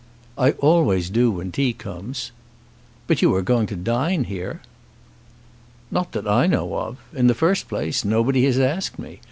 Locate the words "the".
7.27-7.35